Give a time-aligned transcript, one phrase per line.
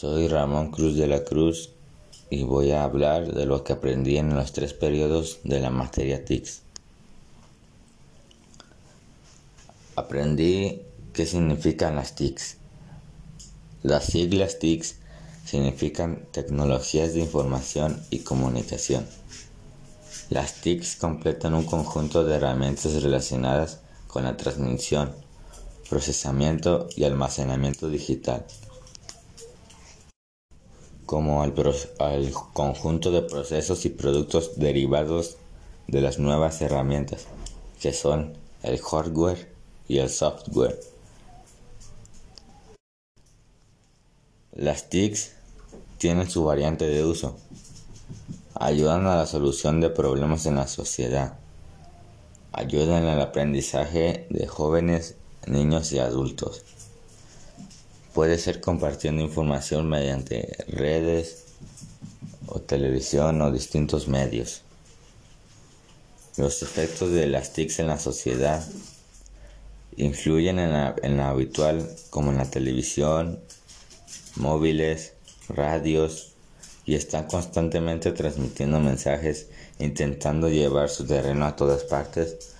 [0.00, 1.74] Soy Ramón Cruz de la Cruz
[2.30, 6.24] y voy a hablar de lo que aprendí en los tres periodos de la materia
[6.24, 6.62] TICS.
[9.96, 10.80] Aprendí
[11.12, 12.56] qué significan las TICs.
[13.82, 14.96] Las siglas TICs
[15.44, 19.06] significan tecnologías de información y comunicación.
[20.30, 25.12] Las TICs completan un conjunto de herramientas relacionadas con la transmisión,
[25.90, 28.46] procesamiento y almacenamiento digital
[31.10, 31.52] como al,
[32.52, 35.38] conjunto de procesos y productos derivados
[35.88, 37.26] de las nuevas herramientas,
[37.82, 39.52] que son el hardware
[39.88, 40.78] y el software.
[44.52, 45.32] Las TICs
[45.98, 47.36] tienen su variante de uso.
[48.54, 51.40] Ayudan a la solución de problemas en la sociedad.
[52.52, 55.16] Ayudan al aprendizaje de jóvenes,
[55.48, 56.62] niños y adultos
[58.14, 61.44] puede ser compartiendo información mediante redes
[62.46, 64.62] o televisión o distintos medios.
[66.36, 68.64] Los efectos de las TICs en la sociedad
[69.96, 73.40] influyen en la, en la habitual como en la televisión,
[74.36, 75.12] móviles,
[75.48, 76.32] radios
[76.86, 82.54] y están constantemente transmitiendo mensajes intentando llevar su terreno a todas partes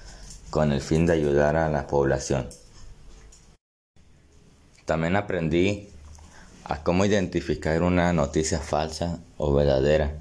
[0.50, 2.48] con el fin de ayudar a la población.
[4.91, 5.88] También aprendí
[6.64, 10.19] a cómo identificar una noticia falsa o verdadera,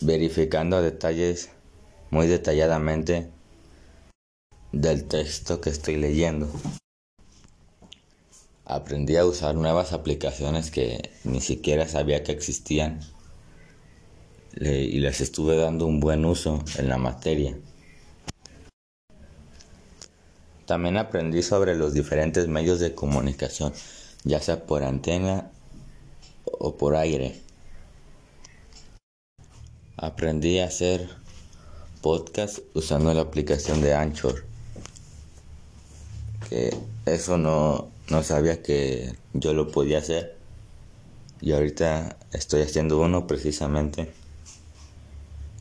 [0.00, 1.50] verificando detalles
[2.10, 3.28] muy detalladamente
[4.70, 6.48] del texto que estoy leyendo.
[8.64, 13.00] Aprendí a usar nuevas aplicaciones que ni siquiera sabía que existían
[14.60, 17.56] y les estuve dando un buen uso en la materia.
[20.68, 23.72] También aprendí sobre los diferentes medios de comunicación,
[24.24, 25.50] ya sea por antena
[26.44, 27.40] o por aire.
[29.96, 31.08] Aprendí a hacer
[32.02, 34.44] podcast usando la aplicación de Anchor.
[36.50, 36.76] Que
[37.06, 40.36] eso no, no sabía que yo lo podía hacer.
[41.40, 44.12] Y ahorita estoy haciendo uno precisamente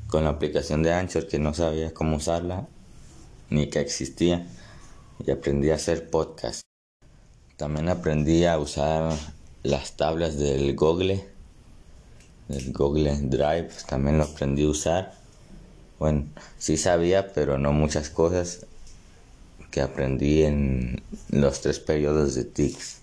[0.09, 2.67] con la aplicación de Anchor que no sabía cómo usarla
[3.49, 4.45] ni que existía
[5.25, 6.61] y aprendí a hacer podcast.
[7.55, 9.13] También aprendí a usar
[9.63, 11.27] las tablas del Google,
[12.47, 15.13] del Google Drive, también lo aprendí a usar.
[15.99, 16.25] Bueno,
[16.59, 18.65] sí sabía, pero no muchas cosas
[19.71, 22.97] que aprendí en los tres periodos de TICS.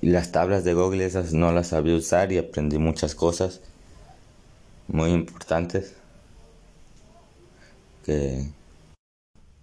[0.00, 3.60] Y las tablas de Google esas no las sabía usar y aprendí muchas cosas
[4.86, 5.94] muy importantes
[8.04, 8.48] que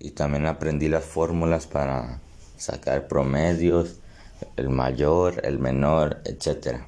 [0.06, 2.20] y también aprendí las fórmulas para
[2.58, 4.02] sacar promedios,
[4.56, 6.88] el mayor, el menor, etcétera.